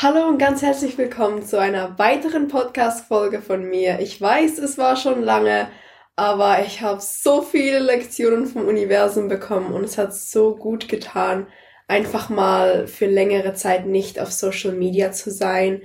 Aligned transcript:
Hallo 0.00 0.28
und 0.28 0.38
ganz 0.38 0.62
herzlich 0.62 0.96
willkommen 0.96 1.44
zu 1.44 1.58
einer 1.58 1.98
weiteren 1.98 2.46
Podcast-Folge 2.46 3.42
von 3.42 3.64
mir. 3.64 3.98
Ich 3.98 4.20
weiß, 4.20 4.58
es 4.58 4.78
war 4.78 4.94
schon 4.94 5.24
lange, 5.24 5.68
aber 6.14 6.62
ich 6.64 6.82
habe 6.82 7.00
so 7.00 7.42
viele 7.42 7.80
Lektionen 7.80 8.46
vom 8.46 8.68
Universum 8.68 9.26
bekommen 9.26 9.72
und 9.72 9.82
es 9.82 9.98
hat 9.98 10.14
so 10.14 10.54
gut 10.54 10.88
getan, 10.88 11.48
einfach 11.88 12.28
mal 12.28 12.86
für 12.86 13.06
längere 13.06 13.54
Zeit 13.54 13.86
nicht 13.86 14.20
auf 14.20 14.30
Social 14.30 14.70
Media 14.70 15.10
zu 15.10 15.32
sein. 15.32 15.82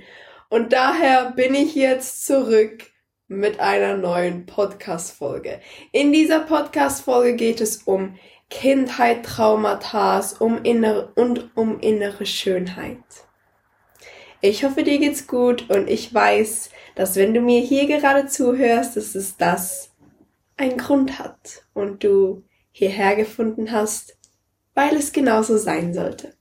Und 0.48 0.72
daher 0.72 1.32
bin 1.32 1.56
ich 1.56 1.74
jetzt 1.74 2.24
zurück 2.24 2.84
mit 3.26 3.58
einer 3.58 3.96
neuen 3.96 4.46
Podcast-Folge. 4.46 5.60
In 5.90 6.12
dieser 6.12 6.38
Podcast-Folge 6.38 7.34
geht 7.34 7.60
es 7.60 7.78
um 7.78 8.16
Kindheit, 8.48 9.24
Traumata, 9.24 10.22
um 10.38 10.60
und 11.16 11.50
um 11.56 11.80
innere 11.80 12.26
Schönheit. 12.26 13.02
Ich 14.46 14.62
hoffe, 14.62 14.82
dir 14.82 14.98
geht's 14.98 15.26
gut 15.26 15.70
und 15.70 15.88
ich 15.88 16.12
weiß, 16.12 16.68
dass 16.96 17.16
wenn 17.16 17.32
du 17.32 17.40
mir 17.40 17.60
hier 17.60 17.86
gerade 17.86 18.26
zuhörst, 18.26 18.94
dass 18.94 19.14
es 19.14 19.38
das 19.38 19.90
einen 20.58 20.76
Grund 20.76 21.18
hat 21.18 21.64
und 21.72 22.04
du 22.04 22.44
hierher 22.70 23.16
gefunden 23.16 23.72
hast, 23.72 24.18
weil 24.74 24.96
es 24.96 25.14
genauso 25.14 25.56
sein 25.56 25.94
sollte. 25.94 26.34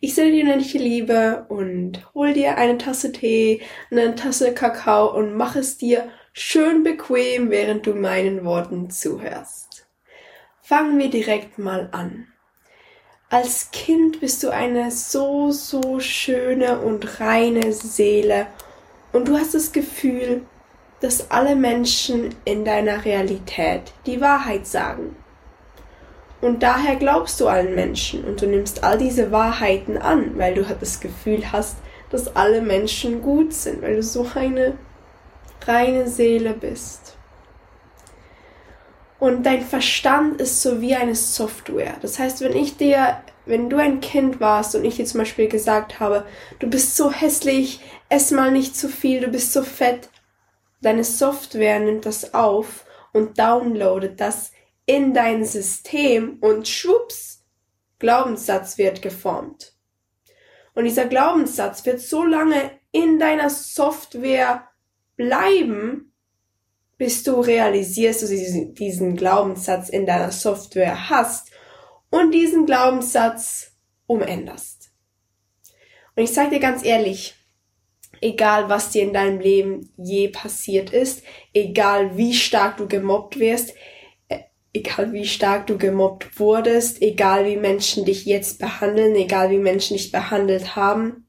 Ich 0.00 0.16
sende 0.16 0.32
dir 0.32 0.42
unendliche 0.42 0.78
Liebe 0.78 1.46
und 1.48 2.12
hol 2.12 2.32
dir 2.32 2.58
eine 2.58 2.76
Tasse 2.76 3.12
Tee, 3.12 3.62
eine 3.88 4.16
Tasse 4.16 4.52
Kakao 4.52 5.16
und 5.16 5.36
mach 5.36 5.54
es 5.54 5.78
dir 5.78 6.08
schön 6.32 6.82
bequem, 6.82 7.50
während 7.50 7.86
du 7.86 7.94
meinen 7.94 8.44
Worten 8.44 8.90
zuhörst. 8.90 9.86
Fangen 10.60 10.98
wir 10.98 11.08
direkt 11.08 11.56
mal 11.58 11.88
an 11.92 12.33
als 13.34 13.72
Kind 13.72 14.20
bist 14.20 14.44
du 14.44 14.50
eine 14.50 14.92
so, 14.92 15.50
so 15.50 15.98
schöne 15.98 16.78
und 16.78 17.18
reine 17.18 17.72
Seele 17.72 18.46
und 19.12 19.26
du 19.26 19.36
hast 19.36 19.54
das 19.54 19.72
Gefühl, 19.72 20.42
dass 21.00 21.32
alle 21.32 21.56
Menschen 21.56 22.32
in 22.44 22.64
deiner 22.64 23.04
Realität 23.04 23.92
die 24.06 24.20
Wahrheit 24.20 24.68
sagen. 24.68 25.16
Und 26.42 26.62
daher 26.62 26.94
glaubst 26.94 27.40
du 27.40 27.48
allen 27.48 27.74
Menschen 27.74 28.22
und 28.22 28.40
du 28.40 28.46
nimmst 28.46 28.84
all 28.84 28.98
diese 28.98 29.32
Wahrheiten 29.32 29.98
an, 29.98 30.38
weil 30.38 30.54
du 30.54 30.62
das 30.62 31.00
Gefühl 31.00 31.50
hast, 31.50 31.76
dass 32.10 32.36
alle 32.36 32.60
Menschen 32.60 33.20
gut 33.20 33.52
sind, 33.52 33.82
weil 33.82 33.96
du 33.96 34.02
so 34.04 34.28
eine 34.36 34.78
reine 35.66 36.06
Seele 36.06 36.52
bist. 36.52 37.16
Und 39.18 39.44
dein 39.44 39.62
Verstand 39.62 40.40
ist 40.40 40.60
so 40.62 40.80
wie 40.80 40.94
eine 40.94 41.14
Software. 41.14 41.96
Das 42.02 42.18
heißt, 42.18 42.40
wenn 42.40 42.56
ich 42.56 42.76
dir, 42.76 43.22
wenn 43.46 43.70
du 43.70 43.76
ein 43.76 44.00
Kind 44.00 44.40
warst 44.40 44.74
und 44.74 44.84
ich 44.84 44.96
dir 44.96 45.04
zum 45.04 45.18
Beispiel 45.18 45.48
gesagt 45.48 46.00
habe, 46.00 46.26
du 46.58 46.68
bist 46.68 46.96
so 46.96 47.10
hässlich, 47.10 47.80
ess 48.08 48.30
mal 48.32 48.50
nicht 48.50 48.76
zu 48.76 48.88
viel, 48.88 49.20
du 49.20 49.28
bist 49.28 49.52
so 49.52 49.62
fett, 49.62 50.08
deine 50.82 51.04
Software 51.04 51.80
nimmt 51.80 52.06
das 52.06 52.34
auf 52.34 52.84
und 53.12 53.38
downloadet 53.38 54.20
das 54.20 54.52
in 54.86 55.14
dein 55.14 55.44
System 55.44 56.38
und 56.40 56.68
schwupps, 56.68 57.44
Glaubenssatz 57.98 58.76
wird 58.76 59.00
geformt. 59.00 59.72
Und 60.74 60.84
dieser 60.84 61.06
Glaubenssatz 61.06 61.86
wird 61.86 62.00
so 62.00 62.24
lange 62.24 62.70
in 62.90 63.18
deiner 63.18 63.48
Software 63.48 64.68
bleiben, 65.16 66.13
bis 66.96 67.22
du 67.22 67.40
realisierst, 67.40 68.22
dass 68.22 68.30
du 68.30 68.72
diesen 68.72 69.16
Glaubenssatz 69.16 69.88
in 69.88 70.06
deiner 70.06 70.30
Software 70.30 71.10
hast 71.10 71.50
und 72.10 72.32
diesen 72.32 72.66
Glaubenssatz 72.66 73.72
umänderst. 74.06 74.92
Und 76.14 76.22
ich 76.22 76.32
sage 76.32 76.50
dir 76.50 76.60
ganz 76.60 76.84
ehrlich, 76.84 77.34
egal 78.20 78.68
was 78.68 78.90
dir 78.90 79.02
in 79.02 79.12
deinem 79.12 79.40
Leben 79.40 79.92
je 79.96 80.28
passiert 80.28 80.90
ist, 80.90 81.22
egal 81.52 82.16
wie 82.16 82.34
stark 82.34 82.76
du 82.76 82.86
gemobbt 82.86 83.38
wirst, 83.38 83.74
äh, 84.28 84.40
egal 84.72 85.12
wie 85.12 85.26
stark 85.26 85.66
du 85.66 85.76
gemobbt 85.76 86.38
wurdest, 86.38 87.02
egal 87.02 87.46
wie 87.46 87.56
Menschen 87.56 88.04
dich 88.04 88.24
jetzt 88.24 88.60
behandeln, 88.60 89.16
egal 89.16 89.50
wie 89.50 89.58
Menschen 89.58 89.96
dich 89.96 90.12
behandelt 90.12 90.76
haben, 90.76 91.28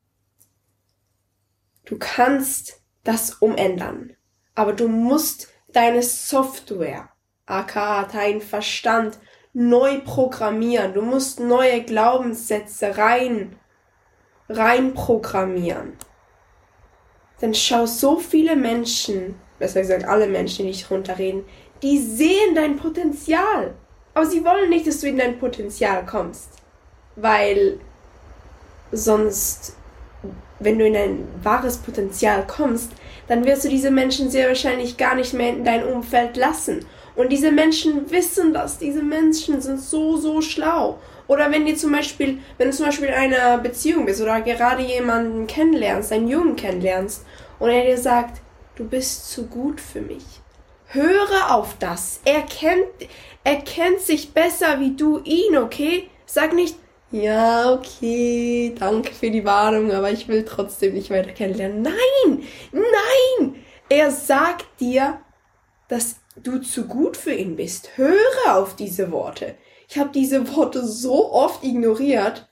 du 1.85 1.97
kannst 1.97 2.81
das 3.03 3.31
umändern. 3.33 4.15
Aber 4.53 4.73
du 4.73 4.87
musst 4.87 5.49
deine 5.75 6.01
Software, 6.01 7.09
aka 7.45 8.03
dein 8.11 8.41
Verstand, 8.41 9.19
neu 9.53 9.99
programmieren. 10.01 10.93
Du 10.93 11.01
musst 11.01 11.39
neue 11.39 11.83
Glaubenssätze 11.83 12.97
rein, 12.97 13.55
rein 14.49 14.93
programmieren. 14.93 15.93
Denn 17.41 17.53
schau, 17.53 17.85
so 17.85 18.17
viele 18.17 18.55
Menschen, 18.55 19.35
besser 19.59 19.81
gesagt 19.81 20.05
alle 20.05 20.27
Menschen, 20.27 20.65
die 20.65 20.71
dich 20.71 20.89
runterreden, 20.89 21.43
die 21.81 21.99
sehen 21.99 22.55
dein 22.55 22.77
Potenzial. 22.77 23.75
Aber 24.13 24.25
sie 24.25 24.45
wollen 24.45 24.69
nicht, 24.69 24.87
dass 24.87 25.01
du 25.01 25.07
in 25.07 25.17
dein 25.17 25.39
Potenzial 25.39 26.05
kommst. 26.05 26.49
Weil 27.17 27.79
sonst, 28.91 29.75
wenn 30.59 30.79
du 30.79 30.85
in 30.85 30.93
dein 30.93 31.27
wahres 31.43 31.77
Potenzial 31.77 32.47
kommst, 32.47 32.91
dann 33.27 33.45
wirst 33.45 33.65
du 33.65 33.69
diese 33.69 33.91
Menschen 33.91 34.29
sehr 34.29 34.47
wahrscheinlich 34.47 34.97
gar 34.97 35.15
nicht 35.15 35.33
mehr 35.33 35.49
in 35.49 35.63
dein 35.65 35.83
Umfeld 35.83 36.37
lassen. 36.37 36.85
Und 37.15 37.31
diese 37.31 37.51
Menschen 37.51 38.11
wissen 38.11 38.53
das. 38.53 38.77
Diese 38.77 39.01
Menschen 39.01 39.61
sind 39.61 39.79
so, 39.79 40.17
so 40.17 40.41
schlau. 40.41 40.99
Oder 41.27 41.51
wenn 41.51 41.75
zum 41.75 41.91
Beispiel, 41.91 42.39
wenn 42.57 42.69
du 42.69 42.75
zum 42.75 42.85
Beispiel 42.85 43.07
in 43.07 43.13
einer 43.13 43.57
Beziehung 43.57 44.05
bist 44.05 44.21
oder 44.21 44.41
gerade 44.41 44.83
jemanden 44.83 45.47
kennenlernst, 45.47 46.11
einen 46.11 46.27
Jungen 46.27 46.55
kennenlernst 46.55 47.25
und 47.57 47.69
er 47.69 47.85
dir 47.85 47.97
sagt, 47.97 48.41
du 48.75 48.85
bist 48.85 49.31
zu 49.31 49.47
gut 49.47 49.81
für 49.81 50.01
mich. 50.01 50.23
Höre 50.87 51.51
auf 51.51 51.75
das. 51.79 52.19
Er 52.25 52.41
kennt, 52.41 52.85
er 53.43 53.57
kennt 53.57 54.01
sich 54.01 54.33
besser 54.33 54.79
wie 54.79 54.95
du 54.95 55.19
ihn, 55.23 55.57
okay? 55.57 56.09
Sag 56.25 56.53
nicht, 56.53 56.75
ja, 57.21 57.73
okay, 57.73 58.75
danke 58.77 59.13
für 59.13 59.31
die 59.31 59.45
Warnung, 59.45 59.91
aber 59.91 60.11
ich 60.11 60.27
will 60.27 60.43
trotzdem 60.43 60.93
nicht 60.93 61.09
weiter 61.09 61.31
kennenlernen. 61.31 61.81
Nein, 61.81 62.43
nein! 62.71 63.55
Er 63.87 64.11
sagt 64.11 64.65
dir, 64.81 65.21
dass 65.87 66.17
du 66.35 66.59
zu 66.59 66.87
gut 66.87 67.15
für 67.15 67.33
ihn 67.33 67.55
bist. 67.55 67.97
Höre 67.97 68.55
auf 68.55 68.75
diese 68.75 69.11
Worte. 69.11 69.55
Ich 69.87 69.97
habe 69.97 70.09
diese 70.11 70.55
Worte 70.55 70.85
so 70.85 71.31
oft 71.31 71.63
ignoriert, 71.63 72.49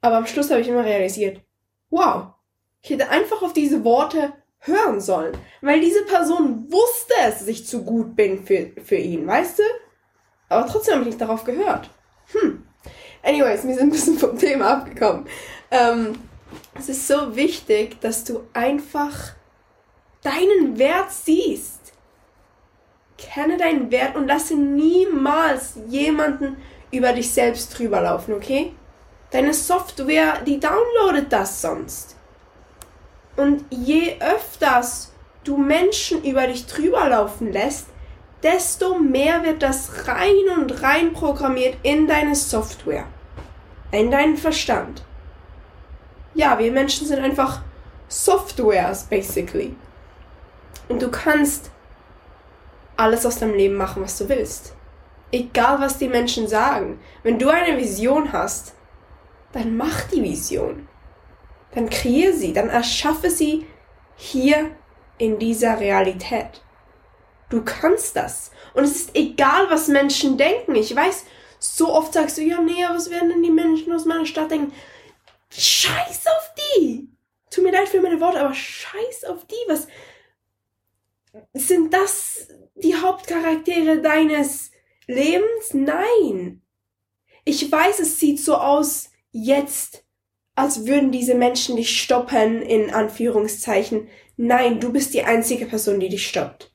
aber 0.00 0.16
am 0.16 0.26
Schluss 0.26 0.50
habe 0.50 0.60
ich 0.60 0.68
immer 0.68 0.84
realisiert, 0.84 1.40
wow, 1.88 2.34
ich 2.82 2.90
hätte 2.90 3.08
einfach 3.08 3.40
auf 3.42 3.52
diese 3.52 3.84
Worte 3.84 4.32
hören 4.58 5.00
sollen, 5.00 5.36
weil 5.62 5.80
diese 5.80 6.04
Person 6.04 6.70
wusste 6.70 7.14
es, 7.26 7.38
dass 7.38 7.48
ich 7.48 7.66
zu 7.66 7.82
gut 7.82 8.14
bin 8.14 8.44
für, 8.44 8.72
für 8.84 8.96
ihn, 8.96 9.26
weißt 9.26 9.60
du? 9.60 9.62
Aber 10.50 10.66
trotzdem 10.66 10.94
habe 10.94 11.02
ich 11.04 11.10
nicht 11.10 11.20
darauf 11.20 11.44
gehört. 11.44 11.88
Hm. 12.32 12.66
Anyways, 13.22 13.66
wir 13.66 13.74
sind 13.74 13.84
ein 13.84 13.90
bisschen 13.90 14.18
vom 14.18 14.38
Thema 14.38 14.78
abgekommen. 14.78 15.26
Ähm, 15.70 16.18
es 16.78 16.88
ist 16.88 17.06
so 17.06 17.36
wichtig, 17.36 18.00
dass 18.00 18.24
du 18.24 18.42
einfach 18.52 19.34
deinen 20.22 20.78
Wert 20.78 21.10
siehst. 21.10 21.92
Kenne 23.18 23.58
deinen 23.58 23.90
Wert 23.90 24.16
und 24.16 24.26
lasse 24.26 24.54
niemals 24.54 25.74
jemanden 25.88 26.56
über 26.90 27.12
dich 27.12 27.30
selbst 27.30 27.78
drüber 27.78 28.00
laufen, 28.00 28.34
okay? 28.34 28.72
Deine 29.30 29.54
Software, 29.54 30.40
die 30.46 30.58
downloadet 30.58 31.32
das 31.32 31.60
sonst. 31.60 32.16
Und 33.36 33.64
je 33.70 34.16
öfters 34.20 35.12
du 35.44 35.56
Menschen 35.56 36.24
über 36.24 36.46
dich 36.46 36.66
drüber 36.66 37.08
laufen 37.08 37.52
lässt, 37.52 37.86
desto 38.42 38.98
mehr 38.98 39.44
wird 39.44 39.62
das 39.62 40.06
rein 40.08 40.58
und 40.58 40.82
rein 40.82 41.12
programmiert 41.12 41.76
in 41.82 42.06
deine 42.06 42.34
Software, 42.34 43.06
in 43.92 44.10
deinen 44.10 44.36
Verstand. 44.36 45.02
Ja, 46.34 46.58
wir 46.58 46.72
Menschen 46.72 47.06
sind 47.06 47.20
einfach 47.20 47.62
Softwares, 48.08 49.04
basically. 49.04 49.74
Und 50.88 51.02
du 51.02 51.10
kannst 51.10 51.70
alles 52.96 53.24
aus 53.24 53.38
deinem 53.38 53.54
Leben 53.54 53.76
machen, 53.76 54.02
was 54.02 54.18
du 54.18 54.28
willst. 54.28 54.74
Egal, 55.32 55.80
was 55.80 55.98
die 55.98 56.08
Menschen 56.08 56.48
sagen. 56.48 57.00
Wenn 57.22 57.38
du 57.38 57.48
eine 57.48 57.76
Vision 57.76 58.32
hast, 58.32 58.74
dann 59.52 59.76
mach 59.76 60.02
die 60.12 60.22
Vision. 60.22 60.88
Dann 61.72 61.88
kreiere 61.88 62.32
sie, 62.32 62.52
dann 62.52 62.68
erschaffe 62.68 63.30
sie 63.30 63.66
hier 64.16 64.70
in 65.18 65.38
dieser 65.38 65.78
Realität. 65.78 66.62
Du 67.50 67.62
kannst 67.64 68.16
das. 68.16 68.52
Und 68.74 68.84
es 68.84 68.92
ist 68.92 69.16
egal, 69.16 69.68
was 69.68 69.88
Menschen 69.88 70.38
denken. 70.38 70.74
Ich 70.76 70.94
weiß, 70.94 71.24
so 71.58 71.92
oft 71.92 72.14
sagst 72.14 72.38
du, 72.38 72.42
ja, 72.42 72.60
nee, 72.60 72.84
was 72.88 73.10
werden 73.10 73.28
denn 73.28 73.42
die 73.42 73.50
Menschen 73.50 73.92
aus 73.92 74.06
meiner 74.06 74.24
Stadt 74.24 74.50
denken? 74.50 74.72
Scheiß 75.50 76.26
auf 76.26 76.54
die! 76.56 77.08
Tut 77.50 77.64
mir 77.64 77.72
leid 77.72 77.88
für 77.88 78.00
meine 78.00 78.20
Worte, 78.20 78.40
aber 78.40 78.54
scheiß 78.54 79.24
auf 79.24 79.44
die. 79.46 79.68
Was 79.68 79.88
sind 81.52 81.92
das 81.92 82.48
die 82.76 82.94
Hauptcharaktere 82.94 84.00
deines 84.00 84.70
Lebens? 85.06 85.74
Nein. 85.74 86.62
Ich 87.44 87.70
weiß, 87.70 87.98
es 87.98 88.20
sieht 88.20 88.40
so 88.40 88.56
aus 88.56 89.10
jetzt, 89.32 90.04
als 90.54 90.86
würden 90.86 91.10
diese 91.10 91.34
Menschen 91.34 91.74
dich 91.74 92.00
stoppen, 92.00 92.62
in 92.62 92.90
Anführungszeichen. 92.90 94.08
Nein, 94.36 94.78
du 94.78 94.92
bist 94.92 95.14
die 95.14 95.24
einzige 95.24 95.66
Person, 95.66 95.98
die 95.98 96.08
dich 96.08 96.28
stoppt. 96.28 96.69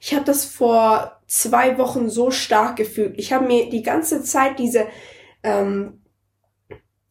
Ich 0.00 0.14
habe 0.14 0.24
das 0.24 0.44
vor 0.44 1.20
zwei 1.26 1.78
Wochen 1.78 2.08
so 2.08 2.30
stark 2.30 2.76
gefühlt. 2.76 3.18
Ich 3.18 3.32
habe 3.32 3.46
mir 3.46 3.68
die 3.70 3.82
ganze 3.82 4.22
Zeit 4.22 4.58
diese 4.58 4.86
ähm, 5.42 6.02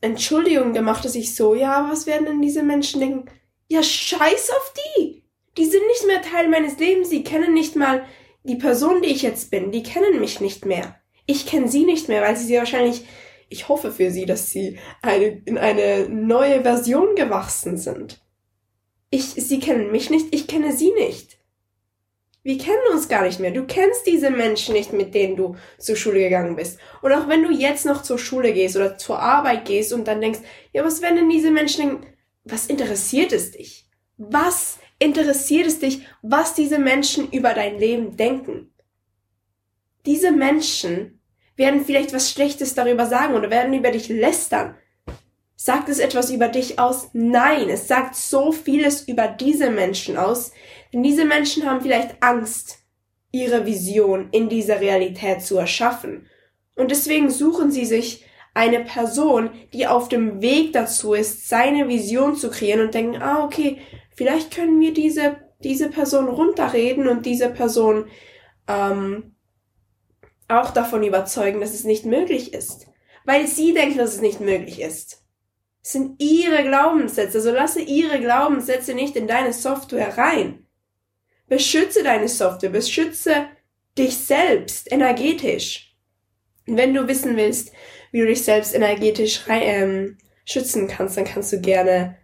Entschuldigung 0.01 0.74
gemacht, 0.74 1.06
dass 1.06 1.16
ich 1.16 1.36
so, 1.36 1.56
ja, 1.56 1.88
was 1.89 2.06
werden 2.06 2.25
denn 2.25 2.42
diese 2.42 2.63
Menschen 2.63 3.00
denken? 3.00 3.30
Ja, 3.68 3.84
scheiß 3.84 4.51
auf 4.51 4.74
die! 4.98 5.24
Die 5.57 5.66
sind 5.66 5.86
nicht 5.88 6.06
mehr 6.06 6.22
Teil 6.22 6.50
meines 6.50 6.78
Lebens, 6.78 7.10
sie 7.10 7.24
kennen 7.24 7.54
nicht 7.54 7.75
mal 7.75 8.06
die 8.44 8.56
Person, 8.56 9.01
die 9.01 9.10
ich 9.10 9.24
jetzt 9.24 9.51
bin, 9.51 9.72
die 9.72 9.83
kennen 9.83 10.19
mich 10.19 10.40
nicht 10.40 10.66
mehr. 10.66 10.95
Ich 11.25 11.45
kenne 11.45 11.68
sie 11.68 11.83
nicht 11.83 12.07
mehr, 12.07 12.22
weil 12.22 12.38
sie 12.38 12.45
sie 12.45 12.57
wahrscheinlich, 12.57 13.06
ich 13.50 13.68
hoffe 13.68 13.92
für 13.92 14.12
sie, 14.12 14.25
dass 14.25 14.50
sie 14.50 14.80
eine, 15.01 15.25
in 15.45 15.57
eine 15.57 16.07
neue 16.07 16.62
Version 16.62 17.16
gewachsen 17.16 17.78
sind. 17.78 18.22
Ich, 19.10 19.25
sie 19.25 19.60
kennen 19.60 19.92
mich 19.92 20.10
nicht, 20.10 20.28
ich 20.33 20.48
kenne 20.48 20.74
sie 20.74 20.92
nicht. 20.92 21.37
Wir 22.47 22.57
kennen 22.57 22.94
uns 22.94 23.09
gar 23.09 23.23
nicht 23.23 23.41
mehr. 23.41 23.51
Du 23.51 23.65
kennst 23.65 24.07
diese 24.07 24.29
Menschen 24.29 24.73
nicht, 24.73 24.94
mit 24.94 25.13
denen 25.13 25.35
du 25.35 25.57
zur 25.77 25.97
Schule 25.97 26.19
gegangen 26.19 26.55
bist. 26.55 26.79
Und 27.01 27.11
auch 27.11 27.27
wenn 27.27 27.44
du 27.44 27.51
jetzt 27.51 27.85
noch 27.85 28.03
zur 28.03 28.17
Schule 28.17 28.53
gehst 28.53 28.77
oder 28.77 28.97
zur 28.97 29.19
Arbeit 29.19 29.65
gehst 29.65 29.91
und 29.91 30.07
dann 30.07 30.21
denkst, 30.21 30.39
ja, 30.71 30.81
was 30.85 31.01
werden 31.01 31.17
denn 31.17 31.29
diese 31.29 31.51
Menschen 31.51 31.81
denken? 31.81 32.05
Was 32.45 32.67
interessiert 32.67 33.33
es 33.33 33.51
dich? 33.51 33.89
Was 34.15 34.79
interessiert 34.97 35.67
es 35.67 35.79
dich, 35.79 36.07
was 36.21 36.53
diese 36.53 36.79
Menschen 36.79 37.29
über 37.31 37.53
dein 37.53 37.79
Leben 37.79 38.15
denken? 38.15 38.73
Diese 40.05 40.31
Menschen 40.31 41.19
werden 41.57 41.83
vielleicht 41.83 42.13
was 42.13 42.31
Schlechtes 42.31 42.75
darüber 42.75 43.07
sagen 43.07 43.33
oder 43.33 43.49
werden 43.49 43.73
über 43.73 43.91
dich 43.91 44.07
lästern. 44.07 44.77
Sagt 45.59 45.89
es 45.89 45.98
etwas 45.98 46.30
über 46.30 46.50
dich 46.50 46.77
aus? 46.77 47.09
Nein, 47.13 47.69
es 47.69 47.88
sagt 47.88 48.15
so 48.15 48.51
vieles 48.51 49.07
über 49.07 49.27
diese 49.27 49.71
Menschen 49.71 50.15
aus, 50.15 50.51
denn 50.94 51.01
diese 51.01 51.25
Menschen 51.25 51.65
haben 51.65 51.81
vielleicht 51.81 52.21
Angst, 52.21 52.77
ihre 53.31 53.65
Vision 53.65 54.30
in 54.31 54.50
dieser 54.50 54.80
Realität 54.80 55.42
zu 55.42 55.57
erschaffen. 55.57 56.27
Und 56.75 56.92
deswegen 56.92 57.31
suchen 57.31 57.71
sie 57.71 57.86
sich 57.86 58.24
eine 58.54 58.81
Person, 58.81 59.50
die 59.74 59.88
auf 59.88 60.09
dem 60.09 60.42
Weg 60.42 60.74
dazu 60.74 61.15
ist, 61.15 61.50
seine 61.50 61.88
Vision 61.88 62.36
zu 62.36 62.51
kreieren 62.51 62.81
und 62.81 62.94
denken, 62.94 63.19
ah, 63.19 63.44
okay, 63.44 63.80
vielleicht 64.15 64.54
können 64.54 64.80
wir 64.80 64.94
diese, 64.94 65.38
diese 65.63 65.89
Person 65.89 66.27
runterreden 66.27 67.07
und 67.07 67.25
diese 67.25 67.50
Person 67.50 68.06
ähm, 68.68 69.36
auch 70.48 70.69
davon 70.69 71.01
überzeugen, 71.01 71.62
dass 71.62 71.74
es 71.74 71.83
nicht 71.83 72.06
möglich 72.06 72.54
ist. 72.54 72.86
Weil 73.25 73.48
sie 73.48 73.74
denken, 73.74 73.98
dass 73.98 74.13
es 74.13 74.21
nicht 74.21 74.39
möglich 74.39 74.80
ist 74.81 75.26
sind 75.92 76.22
ihre 76.22 76.63
Glaubenssätze. 76.63 77.38
Also 77.38 77.51
lasse 77.51 77.81
ihre 77.81 78.19
Glaubenssätze 78.19 78.94
nicht 78.94 79.16
in 79.16 79.28
deine 79.28 79.54
Software 79.54 80.18
rein. 80.18 80.66
Beschütze 81.48 82.04
deine 82.04 82.28
Software, 82.28 82.69
beschütze 82.69 83.48
dich 83.98 84.18
selbst 84.18 84.92
energetisch. 84.92 85.95
Wenn 86.66 86.94
du 86.94 87.07
wissen 87.07 87.38
willst, 87.38 87.72
wie 88.12 88.19
du 88.19 88.25
dich 88.25 88.44
selbst 88.44 88.75
energetisch 88.75 89.45
ähm, 89.50 90.18
schützen 90.44 90.89
kannst, 90.89 91.16
dann 91.16 91.24
kannst 91.24 91.54
du 91.54 91.62
gerne 91.62 92.18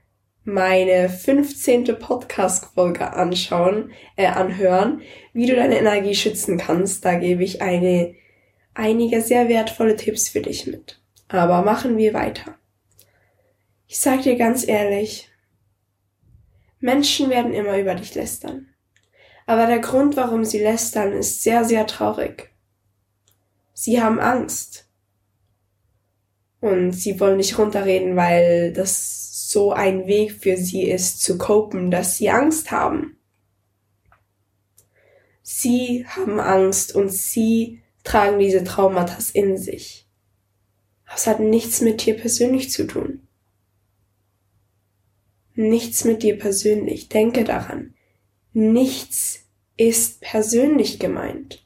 meine 0.43 1.07
15. 1.07 1.85
Podcast-Folge 1.99 3.13
anschauen, 3.13 3.93
äh, 4.17 4.25
anhören, 4.25 5.01
wie 5.31 5.45
du 5.45 5.55
deine 5.55 5.77
Energie 5.77 6.15
schützen 6.15 6.57
kannst. 6.57 7.05
Da 7.05 7.13
gebe 7.15 7.45
ich 7.45 7.61
eine, 7.61 8.13
einige 8.73 9.21
sehr 9.21 9.47
wertvolle 9.47 9.95
Tipps 9.95 10.27
für 10.27 10.41
dich 10.41 10.67
mit. 10.67 10.99
Aber 11.29 11.61
machen 11.61 11.95
wir 11.95 12.13
weiter. 12.13 12.57
Ich 13.87 13.99
sag 13.99 14.23
dir 14.23 14.35
ganz 14.35 14.67
ehrlich, 14.67 15.29
Menschen 16.83 17.29
werden 17.29 17.53
immer 17.53 17.77
über 17.77 17.95
dich 17.95 18.13
lästern. 18.13 18.67
Aber 19.45 19.67
der 19.67 19.79
Grund, 19.79 20.17
warum 20.17 20.43
sie 20.43 20.59
lästern, 20.59 21.13
ist 21.13 21.41
sehr, 21.41 21.63
sehr 21.63 21.87
traurig. 21.87 22.53
Sie 23.73 24.01
haben 24.01 24.19
Angst. 24.19 24.89
Und 26.59 26.91
sie 26.91 27.19
wollen 27.19 27.37
dich 27.37 27.57
runterreden, 27.57 28.15
weil 28.15 28.73
das 28.73 29.49
so 29.49 29.73
ein 29.73 30.07
Weg 30.07 30.33
für 30.33 30.57
sie 30.57 30.83
ist, 30.83 31.21
zu 31.21 31.37
copen, 31.37 31.91
dass 31.91 32.17
sie 32.17 32.29
Angst 32.29 32.71
haben. 32.71 33.17
Sie 35.41 36.05
haben 36.07 36.39
Angst 36.39 36.95
und 36.95 37.09
sie 37.09 37.81
tragen 38.03 38.39
diese 38.39 38.63
Traumata 38.63 39.17
in 39.33 39.57
sich. 39.57 40.07
Es 41.13 41.27
hat 41.27 41.39
nichts 41.39 41.81
mit 41.81 42.05
dir 42.05 42.15
persönlich 42.17 42.71
zu 42.71 42.87
tun 42.87 43.22
nichts 45.55 46.03
mit 46.03 46.23
dir 46.23 46.37
persönlich. 46.37 47.09
Denke 47.09 47.43
daran. 47.43 47.93
Nichts 48.53 49.45
ist 49.77 50.21
persönlich 50.21 50.99
gemeint. 50.99 51.65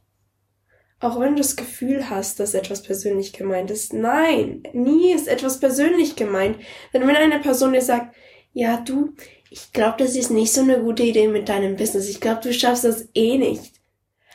Auch 1.00 1.20
wenn 1.20 1.36
du 1.36 1.42
das 1.42 1.56
Gefühl 1.56 2.10
hast, 2.10 2.40
dass 2.40 2.54
etwas 2.54 2.82
persönlich 2.82 3.34
gemeint 3.34 3.70
ist. 3.70 3.94
Nein, 3.94 4.64
nie 4.74 5.14
ist 5.14 5.28
etwas 5.28 5.60
persönlich 5.60 6.16
gemeint. 6.16 6.58
Denn 6.94 7.08
wenn 7.08 7.16
eine 7.16 7.40
Person 7.40 7.74
dir 7.74 7.82
sagt, 7.82 8.16
ja, 8.54 8.78
du, 8.78 9.14
ich 9.52 9.72
glaube, 9.74 9.98
das 10.00 10.16
ist 10.16 10.32
nicht 10.32 10.52
so 10.52 10.62
eine 10.62 10.80
gute 10.80 11.04
Idee 11.04 11.28
mit 11.28 11.50
deinem 11.50 11.76
Business. 11.76 12.10
Ich 12.10 12.20
glaube, 12.20 12.42
du 12.42 12.52
schaffst 12.52 12.84
das 12.84 13.10
eh 13.14 13.38
nicht. 13.38 13.74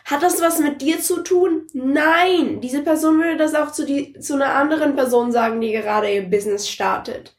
Hat 0.05 0.22
das 0.22 0.40
was 0.40 0.60
mit 0.60 0.82
dir 0.82 1.00
zu 1.00 1.22
tun? 1.22 1.66
Nein! 1.72 2.60
Diese 2.60 2.82
Person 2.82 3.19
würde 3.19 3.37
das 3.37 3.55
auch 3.55 3.72
zu, 3.72 3.84
die, 3.84 4.19
zu 4.19 4.34
einer 4.34 4.55
anderen 4.55 4.94
Person 4.94 5.32
sagen, 5.32 5.60
die 5.60 5.72
gerade 5.72 6.12
ihr 6.12 6.22
Business 6.22 6.69
startet 6.69 7.37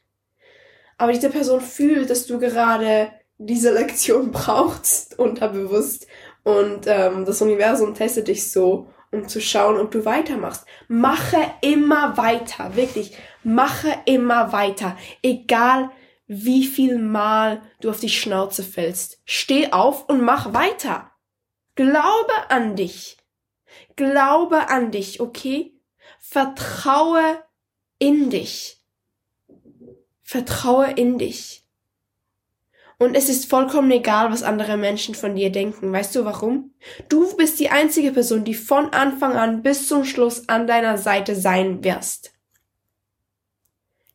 aber 1.04 1.12
diese 1.12 1.30
Person 1.30 1.60
fühlt, 1.60 2.10
dass 2.10 2.26
du 2.26 2.38
gerade 2.38 3.12
diese 3.38 3.72
Lektion 3.72 4.30
brauchst, 4.32 5.18
unterbewusst. 5.18 6.06
Und 6.42 6.86
ähm, 6.86 7.24
das 7.24 7.40
Universum 7.40 7.94
testet 7.94 8.28
dich 8.28 8.50
so, 8.50 8.88
um 9.12 9.28
zu 9.28 9.40
schauen, 9.40 9.78
ob 9.78 9.90
du 9.90 10.04
weitermachst. 10.04 10.64
Mache 10.88 11.38
immer 11.62 12.16
weiter, 12.16 12.74
wirklich. 12.74 13.16
Mache 13.42 13.94
immer 14.06 14.52
weiter. 14.52 14.96
Egal 15.22 15.90
wie 16.26 16.64
viel 16.66 16.98
Mal 16.98 17.62
du 17.80 17.90
auf 17.90 18.00
die 18.00 18.08
Schnauze 18.08 18.62
fällst. 18.62 19.20
Steh 19.24 19.72
auf 19.72 20.08
und 20.08 20.22
mach 20.22 20.54
weiter. 20.54 21.10
Glaube 21.74 22.32
an 22.48 22.76
dich. 22.76 23.18
Glaube 23.96 24.68
an 24.68 24.90
dich, 24.90 25.20
okay? 25.20 25.78
Vertraue 26.18 27.42
in 27.98 28.30
dich. 28.30 28.83
Vertraue 30.24 30.90
in 30.90 31.18
dich. 31.18 31.64
Und 32.98 33.14
es 33.14 33.28
ist 33.28 33.50
vollkommen 33.50 33.90
egal, 33.90 34.30
was 34.32 34.42
andere 34.42 34.76
Menschen 34.76 35.14
von 35.14 35.34
dir 35.34 35.50
denken. 35.50 35.92
Weißt 35.92 36.16
du 36.16 36.24
warum? 36.24 36.72
Du 37.08 37.36
bist 37.36 37.60
die 37.60 37.70
einzige 37.70 38.12
Person, 38.12 38.44
die 38.44 38.54
von 38.54 38.90
Anfang 38.90 39.34
an 39.34 39.62
bis 39.62 39.86
zum 39.86 40.04
Schluss 40.04 40.48
an 40.48 40.66
deiner 40.66 40.96
Seite 40.96 41.36
sein 41.36 41.84
wirst. 41.84 42.32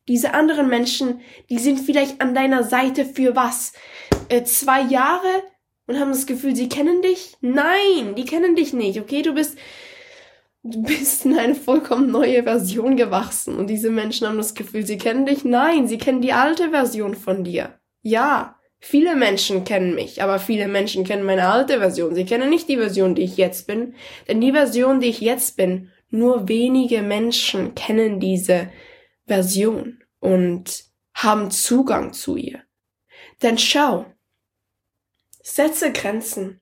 Diese 0.08 0.34
anderen 0.34 0.68
Menschen, 0.68 1.20
die 1.50 1.58
sind 1.58 1.78
vielleicht 1.78 2.20
an 2.20 2.34
deiner 2.34 2.64
Seite 2.64 3.04
für 3.04 3.36
was? 3.36 3.74
Äh, 4.28 4.42
zwei 4.42 4.80
Jahre 4.82 5.44
und 5.86 6.00
haben 6.00 6.10
das 6.10 6.26
Gefühl, 6.26 6.56
sie 6.56 6.68
kennen 6.68 7.02
dich? 7.02 7.36
Nein, 7.40 8.16
die 8.16 8.24
kennen 8.24 8.56
dich 8.56 8.72
nicht, 8.72 8.98
okay? 8.98 9.22
Du 9.22 9.34
bist 9.34 9.56
du 10.62 10.82
bist 10.82 11.24
in 11.24 11.38
eine 11.38 11.54
vollkommen 11.54 12.10
neue 12.10 12.42
Version 12.42 12.96
gewachsen 12.96 13.56
und 13.56 13.68
diese 13.68 13.90
Menschen 13.90 14.26
haben 14.26 14.36
das 14.36 14.54
Gefühl, 14.54 14.86
sie 14.86 14.98
kennen 14.98 15.26
dich. 15.26 15.44
Nein, 15.44 15.88
sie 15.88 15.98
kennen 15.98 16.20
die 16.20 16.32
alte 16.32 16.70
Version 16.70 17.14
von 17.14 17.44
dir. 17.44 17.80
Ja, 18.02 18.58
viele 18.78 19.16
Menschen 19.16 19.64
kennen 19.64 19.94
mich, 19.94 20.22
aber 20.22 20.38
viele 20.38 20.68
Menschen 20.68 21.04
kennen 21.04 21.24
meine 21.24 21.48
alte 21.48 21.78
Version. 21.78 22.14
Sie 22.14 22.24
kennen 22.24 22.50
nicht 22.50 22.68
die 22.68 22.76
Version, 22.76 23.14
die 23.14 23.22
ich 23.22 23.36
jetzt 23.36 23.66
bin, 23.66 23.94
denn 24.28 24.40
die 24.40 24.52
Version, 24.52 25.00
die 25.00 25.08
ich 25.08 25.20
jetzt 25.20 25.56
bin, 25.56 25.90
nur 26.10 26.48
wenige 26.48 27.02
Menschen 27.02 27.74
kennen 27.74 28.20
diese 28.20 28.70
Version 29.26 30.02
und 30.18 30.84
haben 31.14 31.50
Zugang 31.50 32.12
zu 32.12 32.36
ihr. 32.36 32.62
Denn 33.42 33.58
schau, 33.58 34.06
setze 35.42 35.92
Grenzen. 35.92 36.60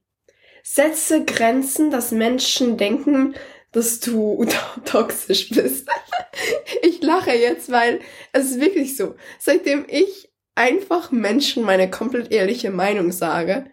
Setze 0.63 1.25
Grenzen, 1.25 1.91
dass 1.91 2.13
Menschen 2.13 2.77
denken, 2.77 3.35
dass 3.73 4.01
du 4.01 4.47
toxisch 4.85 5.51
bist. 5.51 5.89
ich 6.83 7.03
lache 7.03 7.33
jetzt, 7.33 7.71
weil 7.71 8.01
es 8.33 8.53
ist 8.53 8.61
wirklich 8.61 8.97
so. 8.97 9.15
Seitdem 9.39 9.85
ich 9.89 10.31
einfach 10.55 11.13
Menschen 11.13 11.63
meine 11.63 11.91
komplett 11.91 12.33
ehrliche 12.33 12.71
Meinung 12.71 13.13
sage, 13.13 13.71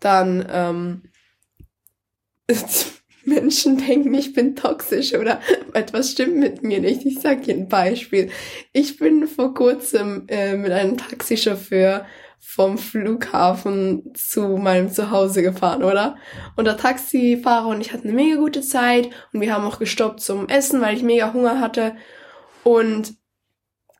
dann 0.00 0.46
ähm, 0.50 1.02
Menschen 3.24 3.78
denken, 3.78 4.12
ich 4.14 4.32
bin 4.34 4.54
toxisch 4.56 5.14
oder 5.14 5.40
etwas 5.72 6.10
stimmt 6.10 6.36
mit 6.36 6.62
mir 6.62 6.80
nicht. 6.80 7.06
Ich 7.06 7.20
sage 7.20 7.42
dir 7.42 7.54
ein 7.54 7.68
Beispiel. 7.68 8.30
Ich 8.72 8.98
bin 8.98 9.26
vor 9.26 9.54
kurzem 9.54 10.24
äh, 10.28 10.56
mit 10.56 10.72
einem 10.72 10.98
Taxichauffeur 10.98 12.06
vom 12.46 12.78
Flughafen 12.78 14.14
zu 14.14 14.58
meinem 14.58 14.92
Zuhause 14.92 15.42
gefahren, 15.42 15.82
oder? 15.82 16.16
Und 16.56 16.66
der 16.66 16.76
Taxifahrer 16.76 17.68
und 17.68 17.80
ich 17.80 17.92
hatten 17.92 18.08
eine 18.08 18.16
mega 18.16 18.36
gute 18.36 18.60
Zeit 18.60 19.08
und 19.32 19.40
wir 19.40 19.52
haben 19.52 19.64
auch 19.64 19.78
gestoppt 19.78 20.20
zum 20.20 20.48
Essen, 20.48 20.80
weil 20.80 20.94
ich 20.94 21.02
mega 21.02 21.32
Hunger 21.32 21.58
hatte. 21.58 21.96
Und 22.62 23.14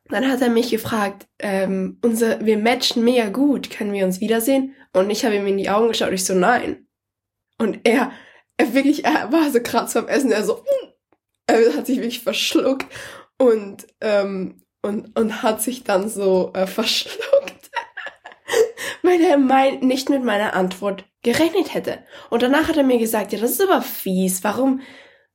dann 0.09 0.29
hat 0.29 0.41
er 0.41 0.49
mich 0.49 0.69
gefragt, 0.69 1.27
ähm, 1.39 1.97
unser, 2.03 2.45
wir 2.45 2.57
matchen 2.57 3.03
mega 3.03 3.29
gut, 3.29 3.71
können 3.71 3.91
wir 3.91 4.05
uns 4.05 4.21
wiedersehen? 4.21 4.75
Und 4.93 5.09
ich 5.09 5.25
habe 5.25 5.35
ihm 5.35 5.47
in 5.47 5.57
die 5.57 5.69
Augen 5.69 5.89
geschaut, 5.89 6.13
ich 6.13 6.23
so, 6.23 6.35
nein. 6.35 6.87
Und 7.57 7.79
er, 7.83 8.11
er 8.57 8.73
wirklich, 8.73 9.03
er 9.03 9.31
war 9.31 9.49
so 9.51 9.59
krass 9.61 9.95
beim 9.95 10.07
Essen, 10.07 10.31
er 10.31 10.43
so, 10.43 10.57
mm, 10.57 10.87
er 11.47 11.75
hat 11.75 11.87
sich 11.87 11.97
wirklich 11.97 12.21
verschluckt 12.21 12.85
und, 13.37 13.87
ähm, 14.01 14.63
und, 14.81 15.17
und 15.17 15.41
hat 15.41 15.61
sich 15.61 15.83
dann 15.83 16.07
so 16.07 16.51
äh, 16.53 16.67
verschluckt, 16.67 17.54
weil 19.05 19.21
er 19.21 19.37
mein, 19.37 19.79
nicht 19.79 20.09
mit 20.09 20.23
meiner 20.23 20.53
Antwort 20.53 21.05
gerechnet 21.23 21.73
hätte. 21.73 22.05
Und 22.29 22.41
danach 22.41 22.67
hat 22.67 22.77
er 22.77 22.83
mir 22.83 22.99
gesagt, 22.99 23.33
ja, 23.33 23.39
das 23.39 23.51
ist 23.51 23.61
aber 23.61 23.81
fies, 23.81 24.43
warum, 24.43 24.81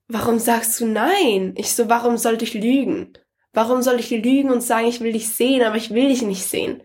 warum 0.09 0.39
sagst 0.39 0.81
du 0.81 0.87
nein? 0.87 1.55
Ich 1.57 1.75
so, 1.75 1.89
warum 1.89 2.17
sollte 2.17 2.45
ich 2.45 2.55
lügen? 2.55 3.12
Warum 3.53 3.83
soll 3.83 3.99
ich 3.99 4.11
lügen 4.11 4.50
und 4.50 4.62
sagen, 4.62 4.87
ich 4.87 5.00
will 5.00 5.12
dich 5.12 5.29
sehen, 5.29 5.62
aber 5.62 5.77
ich 5.77 5.91
will 5.91 6.09
dich 6.09 6.23
nicht 6.23 6.45
sehen? 6.45 6.83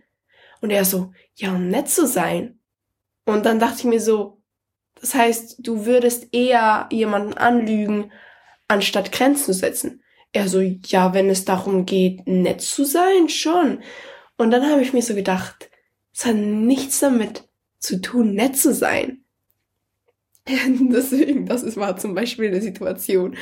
Und 0.61 0.71
er 0.71 0.85
so, 0.85 1.11
ja, 1.35 1.51
um 1.51 1.67
nett 1.67 1.89
zu 1.89 2.07
sein. 2.07 2.59
Und 3.25 3.45
dann 3.45 3.59
dachte 3.59 3.79
ich 3.79 3.85
mir 3.85 3.99
so, 3.99 4.41
das 4.99 5.13
heißt, 5.13 5.57
du 5.59 5.85
würdest 5.85 6.33
eher 6.33 6.87
jemanden 6.91 7.33
anlügen, 7.33 8.11
anstatt 8.67 9.11
Grenzen 9.11 9.45
zu 9.45 9.53
setzen. 9.53 10.03
Er 10.31 10.47
so, 10.47 10.59
ja, 10.59 11.13
wenn 11.13 11.29
es 11.29 11.45
darum 11.45 11.85
geht, 11.85 12.25
nett 12.27 12.61
zu 12.61 12.83
sein, 12.83 13.29
schon. 13.29 13.83
Und 14.37 14.51
dann 14.51 14.69
habe 14.69 14.81
ich 14.81 14.93
mir 14.93 15.01
so 15.01 15.15
gedacht, 15.15 15.69
es 16.15 16.25
hat 16.25 16.35
nichts 16.35 16.99
damit 16.99 17.43
zu 17.79 18.01
tun, 18.01 18.33
nett 18.33 18.57
zu 18.57 18.73
sein. 18.73 19.23
Deswegen, 20.47 21.45
das 21.45 21.75
war 21.75 21.97
zum 21.97 22.15
Beispiel 22.15 22.47
eine 22.47 22.61
Situation. 22.61 23.35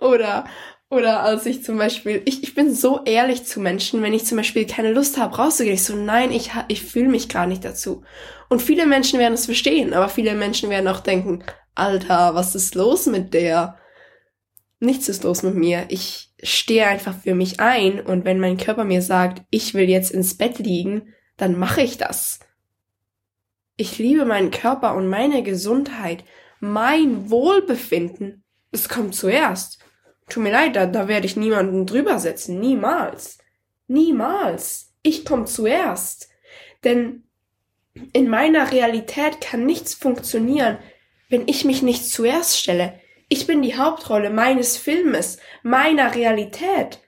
Oder 0.00 0.46
oder 0.90 1.22
als 1.22 1.44
ich 1.44 1.62
zum 1.62 1.76
Beispiel, 1.76 2.22
ich, 2.24 2.42
ich 2.42 2.54
bin 2.54 2.74
so 2.74 3.00
ehrlich 3.04 3.44
zu 3.44 3.60
Menschen, 3.60 4.00
wenn 4.00 4.14
ich 4.14 4.24
zum 4.24 4.38
Beispiel 4.38 4.66
keine 4.66 4.92
Lust 4.92 5.18
habe, 5.18 5.36
rauszugehen. 5.36 5.74
Ich 5.74 5.84
so, 5.84 5.94
nein, 5.94 6.32
ich, 6.32 6.50
ich 6.68 6.82
fühle 6.82 7.08
mich 7.08 7.28
gar 7.28 7.46
nicht 7.46 7.62
dazu. 7.64 8.04
Und 8.48 8.62
viele 8.62 8.86
Menschen 8.86 9.18
werden 9.18 9.34
es 9.34 9.44
verstehen, 9.44 9.92
aber 9.92 10.08
viele 10.08 10.34
Menschen 10.34 10.70
werden 10.70 10.88
auch 10.88 11.00
denken, 11.00 11.44
Alter, 11.74 12.34
was 12.34 12.54
ist 12.54 12.74
los 12.74 13.04
mit 13.04 13.34
der? 13.34 13.76
Nichts 14.80 15.10
ist 15.10 15.24
los 15.24 15.42
mit 15.42 15.56
mir. 15.56 15.84
Ich 15.88 16.32
stehe 16.42 16.86
einfach 16.86 17.14
für 17.22 17.34
mich 17.34 17.60
ein 17.60 18.00
und 18.00 18.24
wenn 18.24 18.40
mein 18.40 18.56
Körper 18.56 18.84
mir 18.84 19.02
sagt, 19.02 19.42
ich 19.50 19.74
will 19.74 19.90
jetzt 19.90 20.10
ins 20.10 20.38
Bett 20.38 20.58
liegen, 20.58 21.12
dann 21.38 21.58
mache 21.58 21.80
ich 21.80 21.96
das. 21.96 22.40
Ich 23.78 23.96
liebe 23.96 24.26
meinen 24.26 24.50
Körper 24.50 24.94
und 24.94 25.08
meine 25.08 25.42
Gesundheit, 25.42 26.24
mein 26.60 27.30
Wohlbefinden. 27.30 28.44
Es 28.72 28.88
kommt 28.88 29.14
zuerst. 29.14 29.78
Tut 30.28 30.42
mir 30.42 30.52
leid, 30.52 30.76
da, 30.76 30.84
da 30.84 31.08
werde 31.08 31.26
ich 31.26 31.36
niemanden 31.36 31.86
drüber 31.86 32.18
setzen. 32.18 32.60
Niemals. 32.60 33.38
Niemals. 33.86 34.92
Ich 35.02 35.24
komme 35.24 35.46
zuerst. 35.46 36.28
Denn 36.84 37.24
in 38.12 38.28
meiner 38.28 38.72
Realität 38.72 39.40
kann 39.40 39.64
nichts 39.64 39.94
funktionieren, 39.94 40.78
wenn 41.28 41.46
ich 41.46 41.64
mich 41.64 41.82
nicht 41.82 42.10
zuerst 42.10 42.58
stelle. 42.58 43.00
Ich 43.28 43.46
bin 43.46 43.62
die 43.62 43.76
Hauptrolle 43.76 44.30
meines 44.30 44.76
Filmes, 44.76 45.38
meiner 45.62 46.14
Realität. 46.14 47.00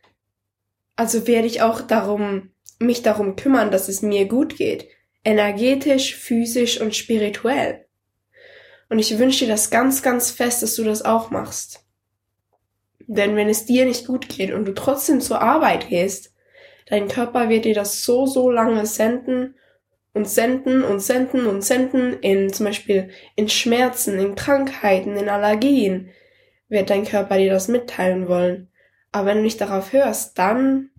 Also 0.97 1.27
werde 1.27 1.47
ich 1.47 1.63
auch 1.63 1.81
darum, 1.81 2.51
mich 2.81 3.03
darum 3.03 3.37
kümmern, 3.37 3.71
dass 3.71 3.89
es 3.89 4.03
mir 4.03 4.27
gut 4.27 4.57
geht. 4.57 4.89
Energetisch, 5.25 6.17
physisch 6.17 6.81
und 6.81 6.97
spirituell. 6.97 7.87
Und 8.89 8.99
ich 8.99 9.19
wünsche 9.19 9.45
dir 9.45 9.51
das 9.53 9.71
ganz, 9.71 10.03
ganz 10.03 10.31
fest, 10.31 10.63
dass 10.63 10.75
du 10.75 10.83
das 10.83 11.05
auch 11.05 11.31
machst. 11.31 11.85
Denn 13.07 13.37
wenn 13.37 13.49
es 13.49 13.67
dir 13.67 13.85
nicht 13.85 14.07
gut 14.07 14.29
geht 14.29 14.53
und 14.53 14.65
du 14.65 14.73
trotzdem 14.73 15.21
zur 15.21 15.43
Arbeit 15.43 15.89
gehst, 15.89 16.33
dein 16.87 17.09
Körper 17.09 17.49
wird 17.49 17.65
dir 17.65 17.75
das 17.75 18.03
so, 18.05 18.27
so 18.27 18.51
lange 18.51 18.87
senden 18.87 19.55
und 20.13 20.29
senden 20.29 20.83
und 20.83 21.01
senden 21.01 21.47
und 21.47 21.63
senden 21.63 22.19
in 22.21 22.53
zum 22.53 22.67
Beispiel 22.67 23.11
in 23.37 23.49
Schmerzen, 23.49 24.19
in 24.19 24.35
Krankheiten, 24.35 25.17
in 25.17 25.29
Allergien, 25.29 26.11
wird 26.69 26.91
dein 26.91 27.05
Körper 27.05 27.37
dir 27.37 27.51
das 27.51 27.69
mitteilen 27.69 28.29
wollen. 28.29 28.71
Aber 29.13 29.27
wenn 29.27 29.39
du 29.39 29.43
nicht 29.43 29.61
darauf 29.61 29.93
hörst, 29.93 30.39
dann, 30.39 30.90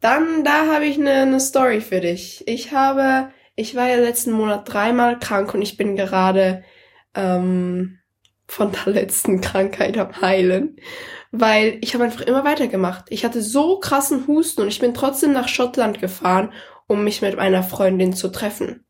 dann, 0.00 0.44
da 0.44 0.66
habe 0.66 0.86
ich 0.86 0.98
eine, 0.98 1.12
eine 1.12 1.40
Story 1.40 1.80
für 1.80 2.00
dich. 2.00 2.46
Ich 2.48 2.72
habe, 2.72 3.30
ich 3.54 3.76
war 3.76 3.88
ja 3.88 3.96
letzten 3.96 4.32
Monat 4.32 4.70
dreimal 4.72 5.18
krank 5.18 5.54
und 5.54 5.62
ich 5.62 5.76
bin 5.76 5.94
gerade 5.94 6.64
ähm, 7.14 7.98
von 8.48 8.72
der 8.72 8.92
letzten 8.92 9.40
Krankheit 9.40 9.98
am 9.98 10.20
Heilen, 10.20 10.76
weil 11.32 11.78
ich 11.82 11.94
habe 11.94 12.04
einfach 12.04 12.22
immer 12.22 12.44
weitergemacht. 12.44 13.06
Ich 13.10 13.24
hatte 13.24 13.42
so 13.42 13.78
krassen 13.78 14.26
Husten 14.26 14.62
und 14.62 14.68
ich 14.68 14.80
bin 14.80 14.94
trotzdem 14.94 15.32
nach 15.32 15.48
Schottland 15.48 16.00
gefahren, 16.00 16.52
um 16.86 17.04
mich 17.04 17.22
mit 17.22 17.36
meiner 17.36 17.62
Freundin 17.62 18.14
zu 18.14 18.28
treffen. 18.28 18.84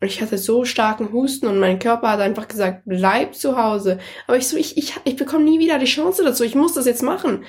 Und 0.00 0.08
ich 0.08 0.20
hatte 0.20 0.38
so 0.38 0.64
starken 0.64 1.12
Husten 1.12 1.46
und 1.46 1.58
mein 1.58 1.78
Körper 1.78 2.10
hat 2.10 2.20
einfach 2.20 2.48
gesagt, 2.48 2.82
bleib 2.86 3.34
zu 3.34 3.56
Hause. 3.56 3.98
Aber 4.26 4.36
ich 4.36 4.48
so, 4.48 4.56
ich, 4.56 4.76
ich, 4.78 4.94
ich 5.04 5.16
bekomme 5.16 5.44
nie 5.44 5.58
wieder 5.58 5.78
die 5.78 5.84
Chance 5.84 6.24
dazu. 6.24 6.42
Ich 6.42 6.54
muss 6.54 6.72
das 6.72 6.86
jetzt 6.86 7.02
machen. 7.02 7.44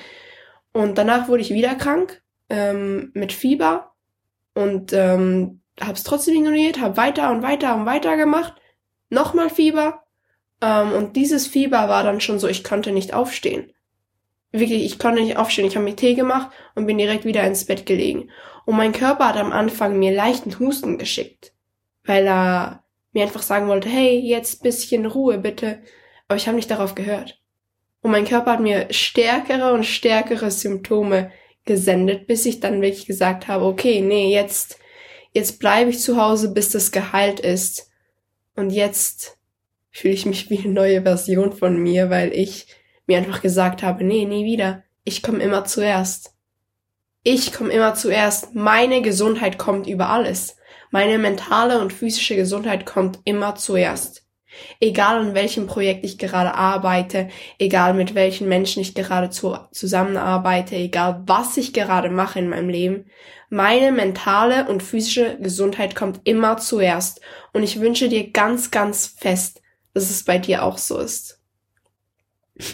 Und 0.72 0.98
danach 0.98 1.28
wurde 1.28 1.40
ich 1.40 1.50
wieder 1.50 1.74
krank 1.74 2.21
ähm, 2.52 3.10
mit 3.14 3.32
Fieber 3.32 3.94
und 4.54 4.92
ähm, 4.92 5.62
habe 5.80 5.94
es 5.94 6.04
trotzdem 6.04 6.36
ignoriert, 6.36 6.80
habe 6.80 6.98
weiter 6.98 7.32
und 7.32 7.42
weiter 7.42 7.74
und 7.74 7.86
weiter 7.86 8.16
gemacht. 8.16 8.54
Nochmal 9.08 9.48
Fieber 9.48 10.04
ähm, 10.60 10.92
und 10.92 11.16
dieses 11.16 11.46
Fieber 11.46 11.88
war 11.88 12.04
dann 12.04 12.20
schon 12.20 12.38
so, 12.38 12.46
ich 12.46 12.62
konnte 12.62 12.92
nicht 12.92 13.14
aufstehen. 13.14 13.72
Wirklich, 14.52 14.84
ich 14.84 14.98
konnte 14.98 15.22
nicht 15.22 15.38
aufstehen. 15.38 15.66
Ich 15.66 15.76
habe 15.76 15.84
mir 15.84 15.96
Tee 15.96 16.14
gemacht 16.14 16.50
und 16.74 16.86
bin 16.86 16.98
direkt 16.98 17.24
wieder 17.24 17.42
ins 17.44 17.64
Bett 17.64 17.86
gelegen. 17.86 18.30
Und 18.66 18.76
mein 18.76 18.92
Körper 18.92 19.28
hat 19.28 19.38
am 19.38 19.50
Anfang 19.50 19.98
mir 19.98 20.14
leichten 20.14 20.58
Husten 20.58 20.98
geschickt, 20.98 21.54
weil 22.04 22.26
er 22.26 22.84
mir 23.12 23.22
einfach 23.22 23.40
sagen 23.40 23.66
wollte, 23.68 23.88
hey, 23.88 24.18
jetzt 24.18 24.62
bisschen 24.62 25.06
Ruhe 25.06 25.38
bitte. 25.38 25.82
Aber 26.28 26.36
ich 26.36 26.46
habe 26.46 26.56
nicht 26.56 26.70
darauf 26.70 26.94
gehört. 26.94 27.40
Und 28.02 28.10
mein 28.10 28.26
Körper 28.26 28.52
hat 28.52 28.60
mir 28.60 28.88
stärkere 28.90 29.72
und 29.72 29.84
stärkere 29.84 30.50
Symptome 30.50 31.30
gesendet, 31.64 32.26
bis 32.26 32.46
ich 32.46 32.60
dann 32.60 32.82
wirklich 32.82 33.06
gesagt 33.06 33.48
habe, 33.48 33.64
okay, 33.64 34.00
nee, 34.00 34.32
jetzt, 34.32 34.78
jetzt 35.32 35.58
bleibe 35.58 35.90
ich 35.90 36.00
zu 36.00 36.16
Hause, 36.16 36.52
bis 36.52 36.70
das 36.70 36.92
geheilt 36.92 37.40
ist. 37.40 37.90
Und 38.56 38.70
jetzt 38.70 39.38
fühle 39.90 40.14
ich 40.14 40.26
mich 40.26 40.50
wie 40.50 40.58
eine 40.58 40.72
neue 40.72 41.02
Version 41.02 41.52
von 41.52 41.76
mir, 41.78 42.10
weil 42.10 42.32
ich 42.32 42.66
mir 43.06 43.18
einfach 43.18 43.42
gesagt 43.42 43.82
habe, 43.82 44.04
nee, 44.04 44.24
nie 44.24 44.44
wieder. 44.44 44.84
Ich 45.04 45.22
komme 45.22 45.42
immer 45.42 45.64
zuerst. 45.64 46.34
Ich 47.24 47.52
komme 47.52 47.72
immer 47.72 47.94
zuerst. 47.94 48.54
Meine 48.54 49.02
Gesundheit 49.02 49.58
kommt 49.58 49.86
über 49.86 50.08
alles. 50.08 50.56
Meine 50.90 51.18
mentale 51.18 51.80
und 51.80 51.92
physische 51.92 52.36
Gesundheit 52.36 52.84
kommt 52.86 53.20
immer 53.24 53.54
zuerst. 53.54 54.21
Egal 54.80 55.18
an 55.18 55.34
welchem 55.34 55.66
Projekt 55.66 56.04
ich 56.04 56.18
gerade 56.18 56.54
arbeite, 56.54 57.28
egal 57.58 57.94
mit 57.94 58.14
welchen 58.14 58.48
Menschen 58.48 58.82
ich 58.82 58.94
gerade 58.94 59.30
zu, 59.30 59.56
zusammenarbeite, 59.70 60.76
egal 60.76 61.22
was 61.26 61.56
ich 61.56 61.72
gerade 61.72 62.10
mache 62.10 62.38
in 62.38 62.48
meinem 62.48 62.68
Leben, 62.68 63.06
meine 63.48 63.92
mentale 63.92 64.66
und 64.68 64.82
physische 64.82 65.38
Gesundheit 65.38 65.94
kommt 65.94 66.20
immer 66.24 66.56
zuerst. 66.56 67.20
Und 67.52 67.62
ich 67.62 67.80
wünsche 67.80 68.08
dir 68.08 68.30
ganz, 68.30 68.70
ganz 68.70 69.06
fest, 69.06 69.60
dass 69.92 70.08
es 70.08 70.24
bei 70.24 70.38
dir 70.38 70.64
auch 70.64 70.78
so 70.78 70.98
ist. 70.98 71.38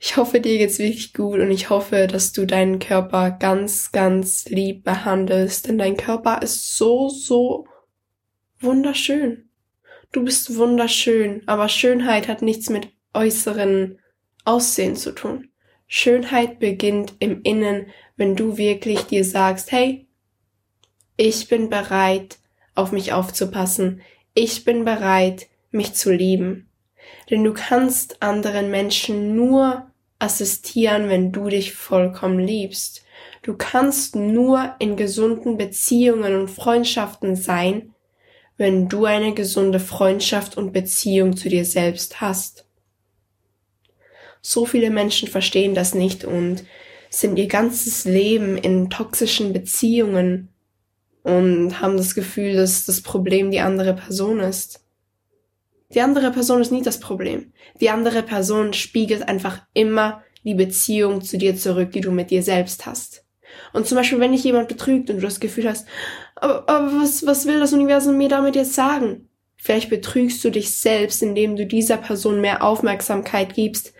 ich 0.00 0.16
hoffe, 0.16 0.40
dir 0.40 0.58
geht's 0.58 0.80
wirklich 0.80 1.14
gut 1.14 1.38
und 1.38 1.52
ich 1.52 1.70
hoffe, 1.70 2.08
dass 2.08 2.32
du 2.32 2.44
deinen 2.44 2.80
Körper 2.80 3.30
ganz, 3.30 3.92
ganz 3.92 4.46
lieb 4.46 4.82
behandelst, 4.82 5.68
denn 5.68 5.78
dein 5.78 5.96
Körper 5.96 6.42
ist 6.42 6.76
so, 6.76 7.08
so 7.08 7.66
wunderschön. 8.60 9.47
Du 10.12 10.24
bist 10.24 10.56
wunderschön, 10.56 11.42
aber 11.46 11.68
Schönheit 11.68 12.28
hat 12.28 12.42
nichts 12.42 12.70
mit 12.70 12.88
äußeren 13.14 13.98
Aussehen 14.44 14.96
zu 14.96 15.12
tun. 15.12 15.50
Schönheit 15.86 16.58
beginnt 16.58 17.14
im 17.18 17.42
Innen, 17.42 17.86
wenn 18.16 18.36
du 18.36 18.56
wirklich 18.56 19.02
dir 19.02 19.24
sagst, 19.24 19.72
hey, 19.72 20.06
ich 21.16 21.48
bin 21.48 21.68
bereit, 21.68 22.38
auf 22.74 22.92
mich 22.92 23.12
aufzupassen 23.12 24.02
ich 24.40 24.64
bin 24.64 24.84
bereit, 24.84 25.48
mich 25.72 25.94
zu 25.94 26.12
lieben. 26.12 26.70
Denn 27.28 27.42
du 27.42 27.52
kannst 27.52 28.22
anderen 28.22 28.70
Menschen 28.70 29.34
nur 29.34 29.90
assistieren, 30.20 31.08
wenn 31.08 31.32
du 31.32 31.48
dich 31.48 31.74
vollkommen 31.74 32.38
liebst. 32.38 33.04
Du 33.42 33.56
kannst 33.56 34.14
nur 34.14 34.76
in 34.78 34.94
gesunden 34.96 35.56
Beziehungen 35.56 36.38
und 36.38 36.48
Freundschaften 36.48 37.34
sein, 37.34 37.94
wenn 38.58 38.88
du 38.88 39.06
eine 39.06 39.32
gesunde 39.32 39.80
Freundschaft 39.80 40.56
und 40.56 40.72
Beziehung 40.72 41.36
zu 41.36 41.48
dir 41.48 41.64
selbst 41.64 42.20
hast. 42.20 42.66
So 44.42 44.66
viele 44.66 44.90
Menschen 44.90 45.28
verstehen 45.28 45.74
das 45.74 45.94
nicht 45.94 46.24
und 46.24 46.64
sind 47.08 47.38
ihr 47.38 47.46
ganzes 47.46 48.04
Leben 48.04 48.58
in 48.58 48.90
toxischen 48.90 49.52
Beziehungen 49.52 50.48
und 51.22 51.80
haben 51.80 51.96
das 51.96 52.14
Gefühl, 52.14 52.56
dass 52.56 52.84
das 52.84 53.00
Problem 53.00 53.50
die 53.50 53.60
andere 53.60 53.94
Person 53.94 54.40
ist. 54.40 54.84
Die 55.94 56.00
andere 56.00 56.30
Person 56.30 56.60
ist 56.60 56.72
nie 56.72 56.82
das 56.82 57.00
Problem. 57.00 57.52
Die 57.80 57.90
andere 57.90 58.22
Person 58.22 58.74
spiegelt 58.74 59.26
einfach 59.26 59.62
immer 59.72 60.22
die 60.44 60.54
Beziehung 60.54 61.22
zu 61.22 61.38
dir 61.38 61.56
zurück, 61.56 61.92
die 61.92 62.00
du 62.00 62.10
mit 62.10 62.30
dir 62.30 62.42
selbst 62.42 62.86
hast. 62.86 63.24
Und 63.72 63.86
zum 63.86 63.96
Beispiel, 63.96 64.20
wenn 64.20 64.32
dich 64.32 64.44
jemand 64.44 64.68
betrügt 64.68 65.10
und 65.10 65.16
du 65.16 65.22
das 65.22 65.40
Gefühl 65.40 65.68
hast, 65.68 65.86
aber, 66.36 66.68
aber 66.68 67.00
was, 67.00 67.26
was 67.26 67.46
will 67.46 67.60
das 67.60 67.72
Universum 67.72 68.16
mir 68.16 68.28
damit 68.28 68.56
jetzt 68.56 68.74
sagen? 68.74 69.28
Vielleicht 69.56 69.90
betrügst 69.90 70.44
du 70.44 70.50
dich 70.50 70.70
selbst, 70.70 71.22
indem 71.22 71.56
du 71.56 71.66
dieser 71.66 71.96
Person 71.96 72.40
mehr 72.40 72.62
Aufmerksamkeit 72.62 73.54
gibst 73.54 73.92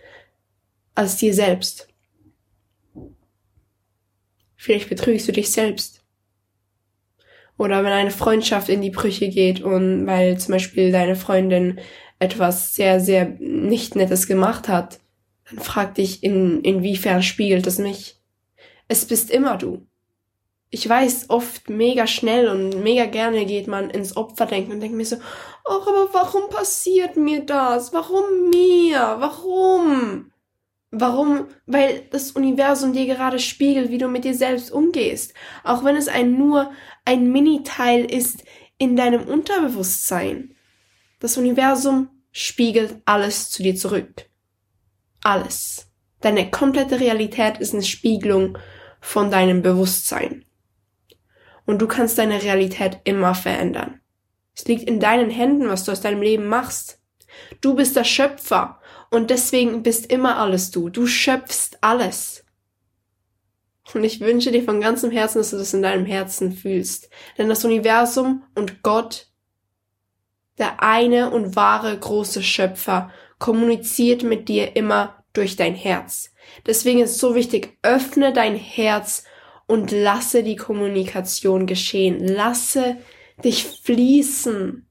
als 0.94 1.16
dir 1.16 1.34
selbst. 1.34 1.88
Vielleicht 4.56 4.88
betrügst 4.88 5.28
du 5.28 5.32
dich 5.32 5.50
selbst. 5.50 6.02
Oder 7.56 7.82
wenn 7.84 7.92
eine 7.92 8.12
Freundschaft 8.12 8.68
in 8.68 8.82
die 8.82 8.90
Brüche 8.90 9.28
geht 9.28 9.60
und 9.60 10.06
weil 10.06 10.38
zum 10.38 10.52
Beispiel 10.52 10.92
deine 10.92 11.16
Freundin 11.16 11.80
etwas 12.20 12.74
sehr, 12.74 13.00
sehr 13.00 13.26
nicht 13.40 13.96
Nettes 13.96 14.26
gemacht 14.26 14.68
hat, 14.68 15.00
dann 15.48 15.58
frag 15.58 15.94
dich, 15.94 16.22
in, 16.22 16.62
inwiefern 16.62 17.22
spiegelt 17.22 17.66
es 17.66 17.78
mich? 17.78 18.17
Es 18.88 19.06
bist 19.06 19.30
immer 19.30 19.56
du. 19.56 19.86
Ich 20.70 20.86
weiß, 20.86 21.30
oft 21.30 21.70
mega 21.70 22.06
schnell 22.06 22.48
und 22.48 22.82
mega 22.82 23.06
gerne 23.06 23.46
geht 23.46 23.68
man 23.68 23.88
ins 23.88 24.16
Opferdenken 24.16 24.72
und 24.72 24.80
denkt 24.80 24.96
mir 24.96 25.06
so, 25.06 25.16
ach, 25.64 25.86
aber 25.86 26.08
warum 26.12 26.50
passiert 26.50 27.16
mir 27.16 27.44
das? 27.44 27.92
Warum 27.94 28.50
mir? 28.50 29.16
Warum? 29.18 30.30
Warum? 30.90 31.48
Weil 31.66 32.06
das 32.10 32.32
Universum 32.32 32.92
dir 32.92 33.06
gerade 33.06 33.38
spiegelt, 33.38 33.90
wie 33.90 33.98
du 33.98 34.08
mit 34.08 34.24
dir 34.24 34.34
selbst 34.34 34.70
umgehst. 34.70 35.32
Auch 35.64 35.84
wenn 35.84 35.96
es 35.96 36.08
ein 36.08 36.36
nur 36.36 36.70
ein 37.06 37.30
Mini-Teil 37.30 38.04
ist 38.04 38.44
in 38.76 38.94
deinem 38.94 39.26
Unterbewusstsein. 39.26 40.54
Das 41.20 41.38
Universum 41.38 42.10
spiegelt 42.30 42.96
alles 43.06 43.50
zu 43.50 43.62
dir 43.62 43.74
zurück. 43.74 44.26
Alles. 45.22 45.90
Deine 46.20 46.50
komplette 46.50 47.00
Realität 47.00 47.58
ist 47.58 47.72
eine 47.72 47.82
Spiegelung 47.82 48.58
von 49.00 49.30
deinem 49.30 49.62
Bewusstsein. 49.62 50.44
Und 51.66 51.82
du 51.82 51.86
kannst 51.86 52.18
deine 52.18 52.42
Realität 52.42 53.00
immer 53.04 53.34
verändern. 53.34 54.00
Es 54.54 54.66
liegt 54.66 54.88
in 54.88 55.00
deinen 55.00 55.30
Händen, 55.30 55.68
was 55.68 55.84
du 55.84 55.92
aus 55.92 56.00
deinem 56.00 56.22
Leben 56.22 56.48
machst. 56.48 57.00
Du 57.60 57.74
bist 57.74 57.94
der 57.94 58.04
Schöpfer 58.04 58.80
und 59.10 59.30
deswegen 59.30 59.82
bist 59.82 60.10
immer 60.10 60.38
alles 60.38 60.70
du. 60.70 60.88
Du 60.88 61.06
schöpfst 61.06 61.78
alles. 61.80 62.44
Und 63.94 64.04
ich 64.04 64.20
wünsche 64.20 64.50
dir 64.50 64.64
von 64.64 64.80
ganzem 64.80 65.10
Herzen, 65.10 65.38
dass 65.38 65.50
du 65.50 65.56
das 65.56 65.72
in 65.72 65.82
deinem 65.82 66.04
Herzen 66.04 66.52
fühlst. 66.52 67.08
Denn 67.38 67.48
das 67.48 67.64
Universum 67.64 68.44
und 68.54 68.82
Gott, 68.82 69.28
der 70.58 70.82
eine 70.82 71.30
und 71.30 71.56
wahre 71.56 71.96
große 71.96 72.42
Schöpfer, 72.42 73.10
kommuniziert 73.38 74.22
mit 74.22 74.48
dir 74.48 74.76
immer 74.76 75.24
durch 75.32 75.56
dein 75.56 75.74
Herz. 75.74 76.32
Deswegen 76.66 77.00
ist 77.00 77.12
es 77.12 77.18
so 77.18 77.34
wichtig, 77.34 77.78
öffne 77.82 78.32
dein 78.32 78.56
Herz 78.56 79.24
und 79.66 79.90
lasse 79.90 80.42
die 80.42 80.56
Kommunikation 80.56 81.66
geschehen. 81.66 82.26
Lasse 82.26 82.96
dich 83.44 83.64
fließen. 83.64 84.86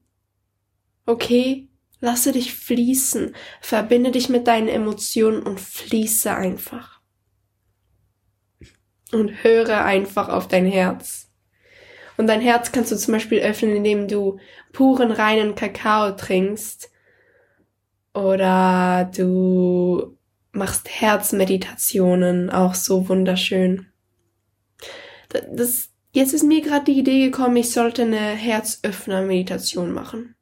Okay? 1.06 1.68
Lasse 2.00 2.30
dich 2.30 2.54
fließen, 2.54 3.34
verbinde 3.60 4.12
dich 4.12 4.28
mit 4.28 4.46
deinen 4.46 4.68
Emotionen 4.68 5.42
und 5.42 5.60
fließe 5.60 6.32
einfach. 6.32 7.00
Und 9.10 9.42
höre 9.42 9.84
einfach 9.84 10.28
auf 10.28 10.46
dein 10.46 10.66
Herz. 10.66 11.28
Und 12.16 12.28
dein 12.28 12.40
Herz 12.40 12.70
kannst 12.70 12.92
du 12.92 12.96
zum 12.96 13.14
Beispiel 13.14 13.40
öffnen, 13.40 13.74
indem 13.74 14.06
du 14.06 14.38
puren, 14.72 15.10
reinen 15.10 15.54
Kakao 15.54 16.12
trinkst. 16.12 16.90
Oder 18.14 19.10
du 19.16 20.17
machst 20.58 20.88
Herzmeditationen, 20.88 22.50
auch 22.50 22.74
so 22.74 23.08
wunderschön. 23.08 23.86
Das, 25.50 25.90
jetzt 26.12 26.34
ist 26.34 26.44
mir 26.44 26.60
gerade 26.60 26.86
die 26.86 26.98
Idee 26.98 27.24
gekommen, 27.26 27.56
ich 27.56 27.70
sollte 27.70 28.02
eine 28.02 28.16
Herzöffner-Meditation 28.16 29.92
machen 29.92 30.34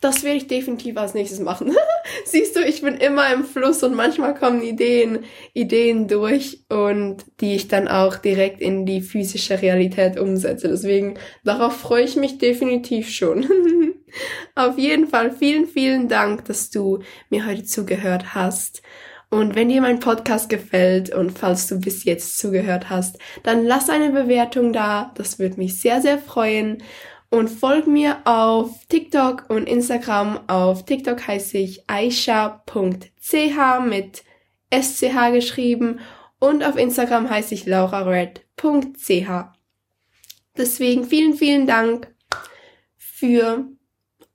das 0.00 0.22
werde 0.22 0.36
ich 0.36 0.46
definitiv 0.46 0.96
als 0.96 1.14
nächstes 1.14 1.40
machen. 1.40 1.74
Siehst 2.24 2.54
du, 2.56 2.60
ich 2.60 2.82
bin 2.82 2.96
immer 2.96 3.32
im 3.32 3.44
Fluss 3.44 3.82
und 3.82 3.94
manchmal 3.94 4.34
kommen 4.34 4.62
Ideen, 4.62 5.24
Ideen 5.54 6.06
durch 6.06 6.64
und 6.68 7.24
die 7.40 7.56
ich 7.56 7.68
dann 7.68 7.88
auch 7.88 8.16
direkt 8.16 8.60
in 8.60 8.86
die 8.86 9.00
physische 9.00 9.60
Realität 9.60 10.18
umsetze. 10.18 10.68
Deswegen, 10.68 11.18
darauf 11.44 11.76
freue 11.76 12.04
ich 12.04 12.16
mich 12.16 12.38
definitiv 12.38 13.10
schon. 13.10 13.46
Auf 14.54 14.78
jeden 14.78 15.08
Fall 15.08 15.32
vielen, 15.32 15.66
vielen 15.66 16.08
Dank, 16.08 16.44
dass 16.44 16.70
du 16.70 17.00
mir 17.28 17.46
heute 17.46 17.64
zugehört 17.64 18.34
hast. 18.34 18.82
Und 19.36 19.54
wenn 19.54 19.68
dir 19.68 19.82
mein 19.82 20.00
Podcast 20.00 20.48
gefällt 20.48 21.14
und 21.14 21.38
falls 21.38 21.66
du 21.66 21.78
bis 21.78 22.04
jetzt 22.04 22.38
zugehört 22.38 22.88
hast, 22.88 23.18
dann 23.42 23.66
lass 23.66 23.90
eine 23.90 24.10
Bewertung 24.10 24.72
da. 24.72 25.12
Das 25.14 25.38
würde 25.38 25.58
mich 25.58 25.78
sehr, 25.78 26.00
sehr 26.00 26.18
freuen 26.18 26.82
und 27.28 27.48
folg 27.48 27.86
mir 27.86 28.16
auf 28.24 28.86
TikTok 28.88 29.44
und 29.50 29.68
Instagram. 29.68 30.40
Auf 30.46 30.86
TikTok 30.86 31.28
heiße 31.28 31.58
ich 31.58 31.84
aisha.ch 31.86 32.64
mit 33.86 34.24
sch 34.72 35.32
geschrieben 35.32 36.00
und 36.38 36.64
auf 36.64 36.78
Instagram 36.78 37.28
heiße 37.28 37.52
ich 37.52 37.66
laurared.ch. 37.66 39.28
Deswegen 40.56 41.04
vielen, 41.04 41.34
vielen 41.34 41.66
Dank 41.66 42.08
für 42.96 43.66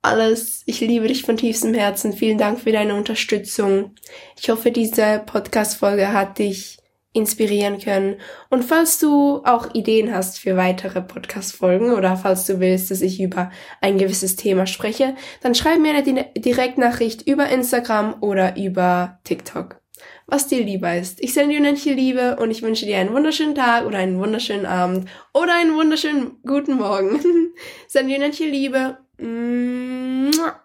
alles. 0.02 0.62
Ich 0.66 0.80
liebe 0.80 1.06
dich 1.06 1.22
von 1.22 1.36
tiefstem 1.36 1.74
Herzen. 1.74 2.12
Vielen 2.12 2.38
Dank 2.38 2.60
für 2.60 2.72
deine 2.72 2.96
Unterstützung. 2.96 3.94
Ich 4.38 4.50
hoffe, 4.50 4.72
diese 4.72 5.22
Podcast-Folge 5.24 6.12
hat 6.12 6.38
dich 6.38 6.78
inspirieren 7.14 7.78
können. 7.78 8.16
Und 8.48 8.64
falls 8.64 8.98
du 8.98 9.42
auch 9.44 9.74
Ideen 9.74 10.14
hast 10.14 10.38
für 10.38 10.56
weitere 10.56 11.02
Podcast-Folgen 11.02 11.92
oder 11.92 12.16
falls 12.16 12.46
du 12.46 12.58
willst, 12.58 12.90
dass 12.90 13.02
ich 13.02 13.20
über 13.20 13.50
ein 13.80 13.98
gewisses 13.98 14.36
Thema 14.36 14.66
spreche, 14.66 15.14
dann 15.42 15.54
schreib 15.54 15.78
mir 15.78 15.94
eine 15.94 16.26
Direktnachricht 16.36 17.26
über 17.28 17.48
Instagram 17.48 18.16
oder 18.22 18.56
über 18.56 19.20
TikTok. 19.24 19.80
Was 20.26 20.46
dir 20.46 20.64
lieber 20.64 20.96
ist. 20.96 21.22
Ich 21.22 21.34
sende 21.34 21.54
dir 21.54 21.60
unendliche 21.60 21.92
Liebe 21.92 22.36
und 22.36 22.50
ich 22.50 22.62
wünsche 22.62 22.86
dir 22.86 22.98
einen 22.98 23.12
wunderschönen 23.12 23.54
Tag 23.54 23.84
oder 23.84 23.98
einen 23.98 24.18
wunderschönen 24.18 24.66
Abend 24.66 25.08
oder 25.34 25.54
einen 25.54 25.74
wunderschönen 25.74 26.38
guten 26.46 26.74
Morgen. 26.74 27.20
sende 27.86 28.10
dir 28.10 28.16
unendliche 28.16 28.50
Liebe. 28.50 28.98
Mm, 29.22 30.30
mwah. 30.34 30.61